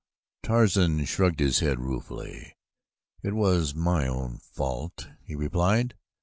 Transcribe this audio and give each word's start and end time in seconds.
Tarzan 0.41 1.05
shrugged 1.05 1.39
his 1.39 1.59
head 1.59 1.79
ruefully. 1.79 2.55
"It 3.21 3.35
was 3.35 3.75
my 3.75 4.07
own 4.07 4.39
fault," 4.39 5.07
he 5.23 5.35
replied. 5.35 5.93